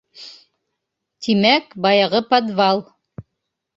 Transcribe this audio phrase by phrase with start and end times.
[1.27, 2.85] Тимәк, баяғы подвал.